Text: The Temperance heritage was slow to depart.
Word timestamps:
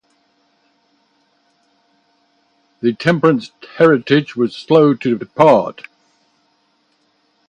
The 2.79 2.93
Temperance 2.93 3.51
heritage 3.77 4.35
was 4.35 4.55
slow 4.55 4.95
to 4.95 5.15
depart. 5.15 5.83